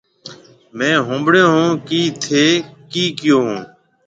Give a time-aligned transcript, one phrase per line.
[0.77, 2.45] ميه هونبڙون هون ڪيَ ٿَي
[2.91, 3.59] ڪِي ڪَيو هون۔